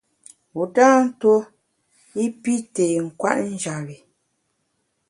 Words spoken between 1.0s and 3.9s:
ntuo i pi tê nkwet njap